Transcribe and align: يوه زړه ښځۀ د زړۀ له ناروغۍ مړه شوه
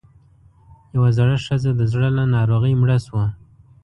يوه 0.95 1.09
زړه 1.17 1.35
ښځۀ 1.45 1.71
د 1.75 1.81
زړۀ 1.91 2.09
له 2.17 2.23
ناروغۍ 2.35 2.73
مړه 2.81 2.97
شوه 3.05 3.25